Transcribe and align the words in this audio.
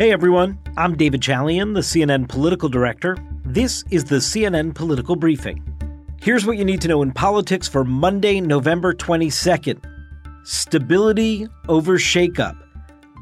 Hey 0.00 0.12
everyone, 0.12 0.58
I'm 0.78 0.96
David 0.96 1.20
Chalian, 1.20 1.74
the 1.74 1.80
CNN 1.80 2.26
political 2.26 2.70
director. 2.70 3.18
This 3.44 3.84
is 3.90 4.02
the 4.04 4.16
CNN 4.16 4.74
Political 4.74 5.16
Briefing. 5.16 5.62
Here's 6.22 6.46
what 6.46 6.56
you 6.56 6.64
need 6.64 6.80
to 6.80 6.88
know 6.88 7.02
in 7.02 7.12
politics 7.12 7.68
for 7.68 7.84
Monday, 7.84 8.40
November 8.40 8.94
22nd 8.94 9.84
Stability 10.42 11.48
over 11.68 11.98
shakeup. 11.98 12.56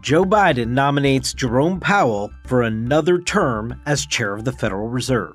Joe 0.02 0.24
Biden 0.24 0.68
nominates 0.68 1.34
Jerome 1.34 1.80
Powell 1.80 2.30
for 2.46 2.62
another 2.62 3.20
term 3.20 3.82
as 3.84 4.06
chair 4.06 4.32
of 4.32 4.44
the 4.44 4.52
Federal 4.52 4.86
Reserve. 4.86 5.34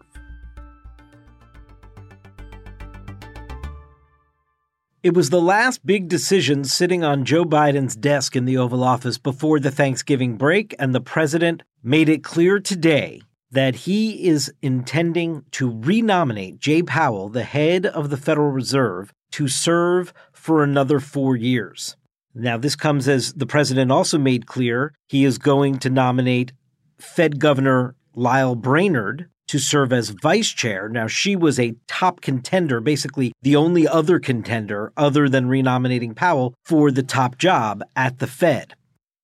It 5.04 5.14
was 5.14 5.30
the 5.30 5.42
last 5.42 5.86
big 5.86 6.08
decision 6.08 6.64
sitting 6.64 7.04
on 7.04 7.26
Joe 7.26 7.44
Biden's 7.44 7.94
desk 7.94 8.38
in 8.38 8.46
the 8.46 8.56
Oval 8.56 8.86
Office 8.86 9.18
before 9.18 9.60
the 9.60 9.70
Thanksgiving 9.70 10.38
break, 10.38 10.74
and 10.80 10.96
the 10.96 11.02
president 11.02 11.62
made 11.84 12.08
it 12.08 12.24
clear 12.24 12.58
today 12.58 13.22
that 13.52 13.76
he 13.76 14.26
is 14.30 14.54
intending 14.62 15.44
to 15.52 15.70
renominate 15.70 16.58
Jay 16.58 16.82
Powell, 16.82 17.28
the 17.28 17.44
head 17.44 17.86
of 17.86 18.12
the 18.12 18.16
Federal 18.16 18.52
Reserve, 18.52 19.12
to 19.32 19.50
serve 19.50 20.14
for 20.32 20.64
another 20.64 21.02
four 21.02 21.36
years. 21.36 21.98
Now, 22.34 22.56
this 22.56 22.78
comes 22.78 23.10
as 23.10 23.34
the 23.34 23.46
president 23.46 23.92
also 23.92 24.18
made 24.18 24.48
clear 24.48 24.94
he 25.10 25.26
is 25.26 25.38
going 25.38 25.80
to 25.80 25.90
nominate 25.90 26.54
Fed 26.98 27.40
Governor 27.40 27.98
Lael 28.16 28.56
Brainard 28.56 29.30
to 29.54 29.60
serve 29.60 29.94
as 29.94 30.10
vice 30.10 30.50
chair. 30.50 30.90
Now, 30.90 31.06
she 31.06 31.36
was 31.36 31.60
a 31.60 31.76
top 31.88 32.22
contender, 32.22 32.82
basically 32.82 33.34
the 33.44 33.56
only 33.56 33.88
other 33.88 34.20
contender 34.20 34.92
other 34.98 35.30
than 35.30 35.48
renominating 35.48 36.16
Powell 36.16 36.56
for 36.64 36.90
the 36.90 37.04
top 37.04 37.38
job 37.38 37.84
at 37.96 38.18
the 38.18 38.26
Fed. 38.26 38.74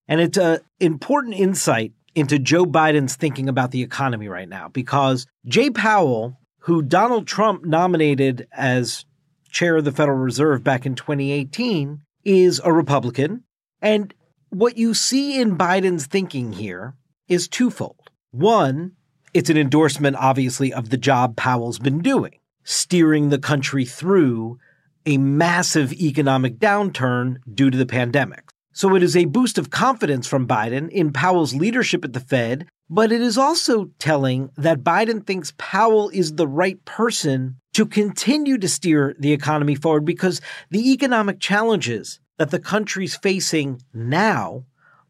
And 0.06 0.20
it's 0.20 0.38
an 0.38 0.60
important 0.78 1.34
insight 1.34 1.94
into 2.14 2.38
Joe 2.38 2.64
Biden's 2.64 3.16
thinking 3.16 3.48
about 3.48 3.72
the 3.72 3.82
economy 3.82 4.28
right 4.28 4.48
now 4.48 4.68
because 4.68 5.26
Jay 5.46 5.68
Powell, 5.68 6.38
who 6.60 6.80
Donald 6.80 7.26
Trump 7.26 7.64
nominated 7.64 8.46
as 8.52 9.04
chair 9.50 9.78
of 9.78 9.84
the 9.84 9.90
Federal 9.90 10.18
Reserve 10.18 10.62
back 10.62 10.86
in 10.86 10.94
2018, 10.94 12.02
is 12.22 12.60
a 12.62 12.72
Republican. 12.72 13.42
And 13.82 14.14
what 14.50 14.78
you 14.78 14.94
see 14.94 15.40
in 15.40 15.58
Biden's 15.58 16.06
thinking 16.06 16.52
here 16.52 16.94
is 17.26 17.48
twofold. 17.48 18.12
One, 18.30 18.92
it's 19.32 19.50
an 19.50 19.56
endorsement, 19.56 20.16
obviously, 20.16 20.72
of 20.72 20.90
the 20.90 20.96
job 20.96 21.36
Powell's 21.36 21.78
been 21.78 22.00
doing, 22.00 22.38
steering 22.64 23.28
the 23.28 23.38
country 23.38 23.84
through 23.84 24.58
a 25.06 25.18
massive 25.18 25.92
economic 25.92 26.58
downturn 26.58 27.36
due 27.52 27.70
to 27.70 27.78
the 27.78 27.86
pandemic. 27.86 28.50
So 28.72 28.94
it 28.94 29.02
is 29.02 29.16
a 29.16 29.24
boost 29.26 29.58
of 29.58 29.70
confidence 29.70 30.26
from 30.26 30.46
Biden 30.46 30.90
in 30.90 31.12
Powell's 31.12 31.54
leadership 31.54 32.04
at 32.04 32.12
the 32.12 32.20
Fed, 32.20 32.66
but 32.88 33.12
it 33.12 33.20
is 33.20 33.38
also 33.38 33.90
telling 33.98 34.50
that 34.56 34.84
Biden 34.84 35.26
thinks 35.26 35.52
Powell 35.58 36.10
is 36.10 36.34
the 36.34 36.46
right 36.46 36.82
person 36.84 37.56
to 37.74 37.86
continue 37.86 38.58
to 38.58 38.68
steer 38.68 39.14
the 39.18 39.32
economy 39.32 39.74
forward 39.74 40.04
because 40.04 40.40
the 40.70 40.92
economic 40.92 41.40
challenges 41.40 42.20
that 42.38 42.50
the 42.50 42.58
country's 42.58 43.16
facing 43.16 43.80
now 43.92 44.64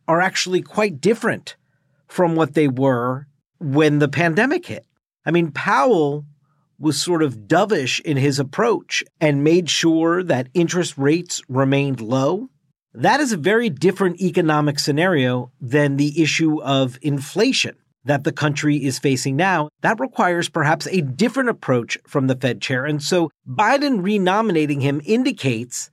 are 0.07 0.21
actually 0.21 0.63
quite 0.63 1.01
different 1.01 1.57
from 2.07 2.35
what 2.35 2.55
they 2.55 2.69
were 2.69 3.27
when 3.61 3.99
the 3.99 4.09
pandemic 4.09 4.67
hit. 4.67 4.87
I 5.25 5.31
mean, 5.31 5.53
Powell 5.53 6.25
was 6.79 7.01
sort 7.01 7.23
of 7.23 7.47
dovish 7.47 8.01
in 8.01 8.17
his 8.17 8.39
approach 8.39 9.05
and 9.21 9.45
made 9.45 9.69
sure 9.69 10.23
that 10.25 10.49
interest 10.55 10.97
rates 10.97 11.43
remained 11.49 12.01
low. 12.01 12.49
That 12.95 13.21
is 13.21 13.33
a 13.33 13.37
very 13.37 13.69
different 13.69 14.21
economic 14.21 14.79
scenario 14.79 15.53
than 15.61 15.97
the 15.97 16.21
issue 16.21 16.61
of 16.63 16.99
inflation 17.03 17.77
that 18.05 18.25
the 18.25 18.33
country 18.33 18.83
is 18.83 18.99
facing 18.99 19.37
now. 19.37 19.69
That 19.83 20.01
requires 20.01 20.49
perhaps 20.49 20.89
a 20.89 21.03
different 21.03 21.51
approach 21.51 21.99
from 22.07 22.27
the 22.27 22.35
Fed 22.35 22.63
chair. 22.63 22.87
And 22.87 23.03
so 23.03 23.31
Biden 23.47 24.03
renominating 24.03 24.81
him 24.81 25.03
indicates 25.05 25.91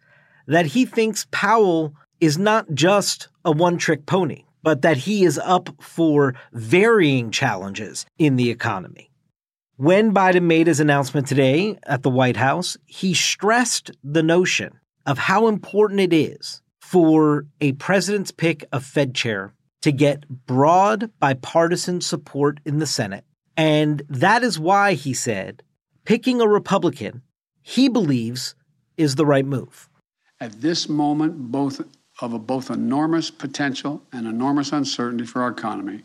that 0.48 0.68
he 0.68 0.86
thinks 0.86 1.28
Powell 1.32 1.94
is 2.22 2.38
not 2.38 2.74
just 2.74 3.28
a 3.44 3.52
one 3.52 3.78
trick 3.78 4.06
pony 4.06 4.46
but 4.68 4.82
that 4.82 4.98
he 4.98 5.24
is 5.24 5.40
up 5.46 5.70
for 5.82 6.36
varying 6.52 7.32
challenges 7.32 8.06
in 8.18 8.36
the 8.36 8.50
economy. 8.50 9.10
When 9.78 10.14
Biden 10.14 10.44
made 10.44 10.68
his 10.68 10.82
announcement 10.82 11.26
today 11.26 11.80
at 11.84 12.04
the 12.04 12.10
White 12.10 12.36
House, 12.36 12.76
he 12.86 13.14
stressed 13.14 13.92
the 14.04 14.22
notion 14.22 14.78
of 15.06 15.20
how 15.20 15.48
important 15.48 16.02
it 16.02 16.12
is 16.12 16.62
for 16.82 17.46
a 17.62 17.72
president's 17.72 18.32
pick 18.32 18.66
of 18.74 18.84
Fed 18.84 19.16
chair 19.16 19.54
to 19.84 19.94
get 19.94 20.28
broad 20.28 21.12
bipartisan 21.18 22.02
support 22.02 22.60
in 22.66 22.80
the 22.80 22.86
Senate. 22.86 23.24
And 23.56 24.02
that 24.10 24.44
is 24.44 24.60
why 24.60 24.96
he 24.96 25.14
said 25.14 25.64
picking 26.04 26.42
a 26.42 26.46
Republican 26.46 27.22
he 27.62 27.88
believes 27.88 28.54
is 28.98 29.16
the 29.16 29.26
right 29.26 29.46
move. 29.46 29.88
At 30.42 30.60
this 30.60 30.90
moment, 30.90 31.54
both 31.54 31.80
of 32.22 32.48
both 32.48 32.70
enormous 32.70 33.30
potential 33.30 34.02
and 34.12 34.28
enormous 34.28 34.72
uncertainty 34.72 35.26
for 35.26 35.42
our 35.42 35.50
economy. 35.50 36.04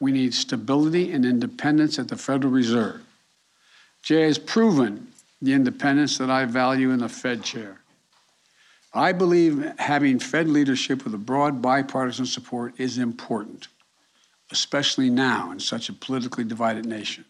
We 0.00 0.12
need 0.12 0.34
stability 0.34 1.12
and 1.12 1.24
independence 1.24 1.98
at 1.98 2.08
the 2.08 2.16
Federal 2.16 2.52
Reserve. 2.52 3.00
Jay 4.02 4.22
has 4.22 4.38
proven 4.38 5.08
the 5.40 5.52
independence 5.52 6.18
that 6.18 6.30
I 6.30 6.44
value 6.44 6.90
in 6.90 7.00
the 7.00 7.08
Fed 7.08 7.42
chair. 7.42 7.80
I 8.94 9.12
believe 9.12 9.72
having 9.78 10.18
Fed 10.18 10.48
leadership 10.48 11.04
with 11.04 11.14
a 11.14 11.18
broad 11.18 11.60
bipartisan 11.60 12.26
support 12.26 12.78
is 12.78 12.98
important, 12.98 13.68
especially 14.50 15.10
now 15.10 15.50
in 15.50 15.60
such 15.60 15.88
a 15.88 15.92
politically 15.92 16.44
divided 16.44 16.86
nation. 16.86 17.24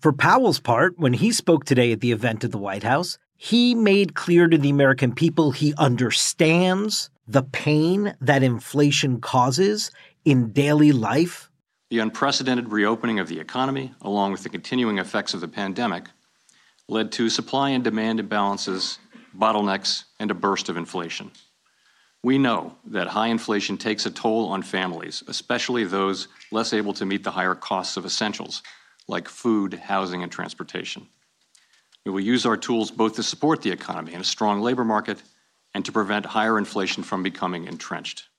For 0.00 0.12
Powell's 0.12 0.60
part, 0.60 0.98
when 0.98 1.12
he 1.14 1.32
spoke 1.32 1.64
today 1.64 1.92
at 1.92 2.00
the 2.00 2.12
event 2.12 2.44
at 2.44 2.52
the 2.52 2.58
White 2.58 2.84
House, 2.84 3.18
he 3.38 3.72
made 3.72 4.16
clear 4.16 4.48
to 4.48 4.58
the 4.58 4.68
American 4.68 5.14
people 5.14 5.52
he 5.52 5.72
understands 5.78 7.08
the 7.28 7.44
pain 7.44 8.14
that 8.20 8.42
inflation 8.42 9.20
causes 9.20 9.92
in 10.24 10.50
daily 10.50 10.90
life? 10.90 11.48
The 11.90 12.00
unprecedented 12.00 12.72
reopening 12.72 13.20
of 13.20 13.28
the 13.28 13.38
economy, 13.38 13.94
along 14.02 14.32
with 14.32 14.42
the 14.42 14.48
continuing 14.48 14.98
effects 14.98 15.34
of 15.34 15.40
the 15.40 15.48
pandemic, 15.48 16.06
led 16.88 17.12
to 17.12 17.30
supply 17.30 17.70
and 17.70 17.84
demand 17.84 18.18
imbalances, 18.18 18.98
bottlenecks, 19.36 20.04
and 20.18 20.32
a 20.32 20.34
burst 20.34 20.68
of 20.68 20.76
inflation. 20.76 21.30
We 22.24 22.38
know 22.38 22.74
that 22.86 23.06
high 23.06 23.28
inflation 23.28 23.76
takes 23.76 24.04
a 24.04 24.10
toll 24.10 24.48
on 24.48 24.62
families, 24.62 25.22
especially 25.28 25.84
those 25.84 26.26
less 26.50 26.72
able 26.72 26.92
to 26.94 27.06
meet 27.06 27.22
the 27.22 27.30
higher 27.30 27.54
costs 27.54 27.96
of 27.96 28.04
essentials 28.04 28.64
like 29.06 29.28
food, 29.28 29.74
housing, 29.74 30.24
and 30.24 30.32
transportation. 30.32 31.06
We 32.08 32.12
will 32.12 32.20
use 32.20 32.46
our 32.46 32.56
tools 32.56 32.90
both 32.90 33.16
to 33.16 33.22
support 33.22 33.60
the 33.60 33.70
economy 33.70 34.14
and 34.14 34.22
a 34.22 34.24
strong 34.24 34.62
labor 34.62 34.82
market 34.82 35.22
and 35.74 35.84
to 35.84 35.92
prevent 35.92 36.24
higher 36.24 36.56
inflation 36.56 37.02
from 37.02 37.22
becoming 37.22 37.66
entrenched. 37.66 38.30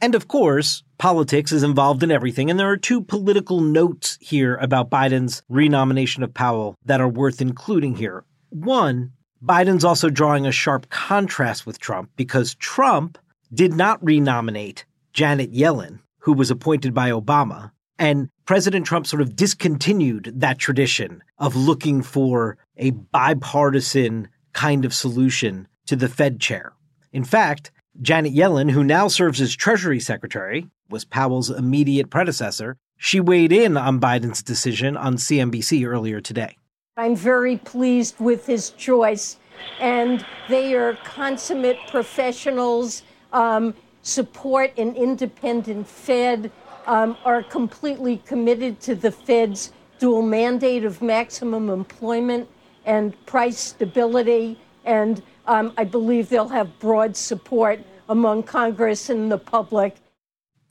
And 0.00 0.14
of 0.14 0.28
course, 0.28 0.82
politics 0.96 1.52
is 1.52 1.62
involved 1.62 2.02
in 2.02 2.10
everything, 2.10 2.48
and 2.48 2.58
there 2.58 2.70
are 2.70 2.78
two 2.78 3.02
political 3.02 3.60
notes 3.60 4.16
here 4.22 4.56
about 4.56 4.88
Biden's 4.88 5.42
renomination 5.50 6.22
of 6.22 6.32
Powell 6.32 6.74
that 6.86 7.02
are 7.02 7.08
worth 7.08 7.42
including 7.42 7.96
here. 7.96 8.24
One, 8.48 9.12
Biden's 9.44 9.84
also 9.84 10.08
drawing 10.08 10.46
a 10.46 10.50
sharp 10.50 10.88
contrast 10.88 11.66
with 11.66 11.78
Trump 11.78 12.08
because 12.16 12.54
Trump 12.54 13.18
did 13.52 13.74
not 13.74 14.02
renominate 14.02 14.86
Janet 15.12 15.52
Yellen, 15.52 15.98
who 16.20 16.32
was 16.32 16.50
appointed 16.50 16.94
by 16.94 17.10
Obama. 17.10 17.72
And 17.98 18.30
President 18.48 18.86
Trump 18.86 19.06
sort 19.06 19.20
of 19.20 19.36
discontinued 19.36 20.32
that 20.34 20.58
tradition 20.58 21.22
of 21.36 21.54
looking 21.54 22.00
for 22.00 22.56
a 22.78 22.92
bipartisan 22.92 24.26
kind 24.54 24.86
of 24.86 24.94
solution 24.94 25.68
to 25.84 25.94
the 25.94 26.08
Fed 26.08 26.40
chair. 26.40 26.72
In 27.12 27.24
fact, 27.24 27.70
Janet 28.00 28.32
Yellen, 28.32 28.70
who 28.70 28.82
now 28.82 29.06
serves 29.06 29.42
as 29.42 29.54
Treasury 29.54 30.00
Secretary, 30.00 30.66
was 30.88 31.04
Powell's 31.04 31.50
immediate 31.50 32.08
predecessor. 32.08 32.78
She 32.96 33.20
weighed 33.20 33.52
in 33.52 33.76
on 33.76 34.00
Biden's 34.00 34.42
decision 34.42 34.96
on 34.96 35.16
CNBC 35.16 35.86
earlier 35.86 36.22
today. 36.22 36.56
I'm 36.96 37.16
very 37.16 37.58
pleased 37.58 38.18
with 38.18 38.46
his 38.46 38.70
choice, 38.70 39.36
and 39.78 40.24
they 40.48 40.72
are 40.72 40.94
consummate 41.04 41.80
professionals, 41.88 43.02
um, 43.30 43.74
support 44.00 44.72
an 44.78 44.96
independent 44.96 45.86
Fed, 45.86 46.50
um, 46.88 47.16
are 47.24 47.42
completely 47.42 48.16
committed 48.26 48.80
to 48.80 48.94
the 48.94 49.12
Fed's 49.12 49.72
dual 49.98 50.22
mandate 50.22 50.84
of 50.84 51.02
maximum 51.02 51.68
employment 51.68 52.48
and 52.84 53.14
price 53.26 53.58
stability. 53.58 54.58
And 54.84 55.22
um, 55.46 55.72
I 55.76 55.84
believe 55.84 56.30
they'll 56.30 56.48
have 56.48 56.78
broad 56.78 57.16
support 57.16 57.80
among 58.08 58.44
Congress 58.44 59.10
and 59.10 59.30
the 59.30 59.38
public. 59.38 59.96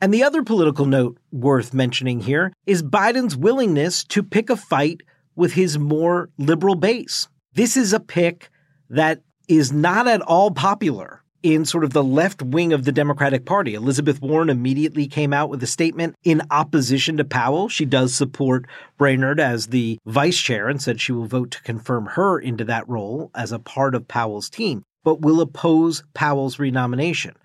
And 0.02 0.14
the 0.14 0.24
other 0.24 0.44
political 0.44 0.86
note 0.86 1.18
worth 1.32 1.74
mentioning 1.74 2.20
here 2.22 2.52
is 2.66 2.82
Biden's 2.82 3.38
willingness 3.38 4.04
to 4.06 4.24
pick 4.24 4.50
a 4.50 4.56
fight 4.56 5.02
with 5.36 5.54
his 5.54 5.78
more 5.78 6.30
liberal 6.40 6.76
base. 6.76 7.28
This 7.54 7.78
is 7.78 7.94
a 7.94 8.00
pick 8.00 8.50
that 8.90 9.22
is 9.48 9.72
not 9.72 10.08
at 10.08 10.22
all 10.22 10.52
popular 10.52 11.24
in 11.44 11.66
sort 11.66 11.84
of 11.84 11.94
the 11.94 12.04
left 12.04 12.42
wing 12.42 12.74
of 12.74 12.84
the 12.84 12.92
Democratic 12.92 13.46
Party. 13.46 13.74
Elizabeth 13.74 14.22
Warren 14.22 14.50
immediately 14.50 15.08
came 15.08 15.34
out 15.34 15.50
with 15.50 15.62
a 15.64 15.68
statement 15.68 16.16
in 16.24 16.42
opposition 16.52 17.18
to 17.18 17.24
Powell. 17.26 17.70
She 17.70 17.86
does 17.86 18.14
support 18.14 18.66
Brainard 18.98 19.40
as 19.40 19.68
the 19.68 20.00
vice 20.06 20.40
chair 20.40 20.68
and 20.68 20.82
said 20.82 21.00
she 21.00 21.12
will 21.12 21.26
vote 21.26 21.52
to 21.52 21.62
confirm 21.64 22.06
her 22.06 22.40
into 22.40 22.64
that 22.66 22.88
role 22.90 23.32
as 23.36 23.52
a 23.52 23.60
part 23.60 23.96
of 23.96 24.08
Powell's 24.08 24.50
team, 24.50 24.84
but 25.04 25.22
will 25.22 25.42
oppose 25.42 26.04
Powell's 26.14 26.60
renomination. 26.60 27.36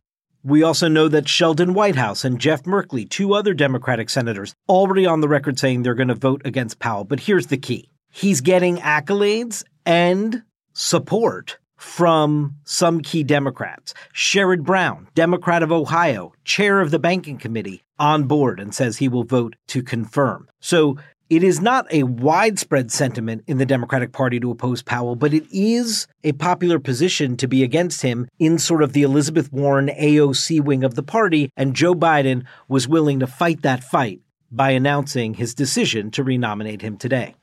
We 0.45 0.65
also 0.65 0.89
know 0.89 1.07
that 1.07 1.29
Sheldon 1.29 1.73
Whitehouse 1.73 2.25
and 2.25 2.41
Jeff 2.41 2.65
Merkley, 2.65 3.09
two 3.09 3.33
other 3.33 3.55
Democratic 3.55 4.11
senators, 4.11 4.55
already 4.69 5.07
on 5.07 5.21
the 5.21 5.29
record 5.29 5.59
saying 5.59 5.83
they're 5.83 5.95
going 5.95 6.09
to 6.09 6.17
vote 6.17 6.43
against 6.45 6.81
Powell. 6.81 7.05
But 7.05 7.21
here's 7.21 7.47
the 7.47 7.59
key 7.59 7.89
he's 8.11 8.41
getting 8.41 8.79
accolades 8.79 9.63
and 9.87 10.43
support 10.73 11.59
from 11.83 12.57
some 12.63 13.01
key 13.01 13.25
Democrats. 13.25 13.93
Sherrod 14.15 14.63
Brown, 14.63 15.09
Democrat 15.17 15.65
of 15.65 15.73
Ohio, 15.73 16.33
chair 16.45 16.81
of 16.81 16.93
the 16.93 16.99
banking 17.01 17.37
committee, 17.37 17.83
on 17.99 18.25
board 18.25 18.61
and 18.61 18.73
says 18.73 18.97
he 18.97 19.09
will 19.09 19.25
vote 19.25 19.57
to 19.67 19.83
confirm. 19.83 20.49
So 20.61 20.97
it 21.29 21.43
is 21.43 21.61
not 21.61 21.93
a 21.93 22.05
widespread 22.05 22.93
sentiment 22.93 23.43
in 23.49 23.59
the 23.59 23.67
Democratic 23.67 24.13
Party 24.13 24.39
to 24.39 24.51
oppose 24.53 24.81
Powell, 24.81 25.17
but 25.17 25.35
it 25.35 25.45
is 25.51 26.07
a 26.23 26.33
popular 26.33 26.79
position 26.79 27.37
to 27.39 27.49
be 27.49 27.65
against 27.65 28.03
him 28.03 28.29
in 28.39 28.59
sort 28.59 28.83
of 28.83 28.93
the 28.93 29.03
Elizabeth 29.03 29.53
Warren 29.53 29.89
AOC 29.89 30.61
wing 30.61 30.85
of 30.85 30.95
the 30.95 31.03
party. 31.03 31.51
And 31.57 31.75
Joe 31.75 31.95
Biden 31.95 32.45
was 32.69 32.87
willing 32.87 33.19
to 33.21 33.27
fight 33.27 33.63
that 33.63 33.83
fight 33.83 34.21
by 34.53 34.71
announcing 34.71 35.35
his 35.35 35.53
decision 35.55 36.13
to 36.13 36.23
renominate 36.23 36.81
him 36.81 36.97
today. 36.97 37.35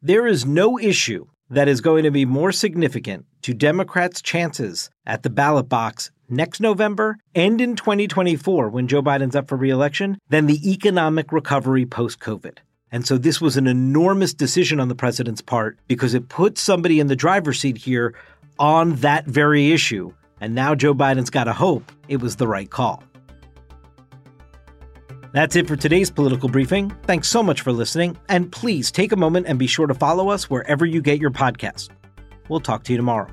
There 0.00 0.26
is 0.26 0.46
no 0.46 0.78
issue 0.78 1.26
that 1.50 1.68
is 1.68 1.80
going 1.80 2.04
to 2.04 2.10
be 2.10 2.24
more 2.24 2.52
significant 2.52 3.26
to 3.42 3.54
Democrats' 3.54 4.20
chances 4.20 4.90
at 5.06 5.22
the 5.22 5.30
ballot 5.30 5.68
box 5.68 6.10
next 6.28 6.60
November 6.60 7.18
and 7.34 7.60
in 7.60 7.76
2024 7.76 8.68
when 8.68 8.88
Joe 8.88 9.02
Biden's 9.02 9.36
up 9.36 9.48
for 9.48 9.56
reelection 9.56 10.18
than 10.28 10.46
the 10.46 10.70
economic 10.70 11.32
recovery 11.32 11.86
post 11.86 12.18
COVID. 12.18 12.58
And 12.90 13.06
so 13.06 13.18
this 13.18 13.40
was 13.40 13.56
an 13.56 13.66
enormous 13.66 14.32
decision 14.32 14.80
on 14.80 14.88
the 14.88 14.94
president's 14.94 15.42
part 15.42 15.78
because 15.88 16.14
it 16.14 16.28
put 16.28 16.58
somebody 16.58 17.00
in 17.00 17.08
the 17.08 17.16
driver's 17.16 17.60
seat 17.60 17.76
here 17.76 18.14
on 18.58 18.96
that 18.96 19.26
very 19.26 19.72
issue. 19.72 20.12
And 20.40 20.54
now 20.54 20.74
Joe 20.74 20.94
Biden's 20.94 21.30
got 21.30 21.44
to 21.44 21.52
hope 21.52 21.90
it 22.08 22.20
was 22.20 22.36
the 22.36 22.46
right 22.46 22.70
call. 22.70 23.02
That's 25.36 25.54
it 25.54 25.68
for 25.68 25.76
today's 25.76 26.10
political 26.10 26.48
briefing. 26.48 26.96
Thanks 27.02 27.28
so 27.28 27.42
much 27.42 27.60
for 27.60 27.70
listening, 27.70 28.16
and 28.30 28.50
please 28.50 28.90
take 28.90 29.12
a 29.12 29.16
moment 29.16 29.46
and 29.46 29.58
be 29.58 29.66
sure 29.66 29.86
to 29.86 29.92
follow 29.92 30.30
us 30.30 30.48
wherever 30.48 30.86
you 30.86 31.02
get 31.02 31.20
your 31.20 31.30
podcast. 31.30 31.90
We'll 32.48 32.60
talk 32.60 32.84
to 32.84 32.92
you 32.94 32.96
tomorrow. 32.96 33.28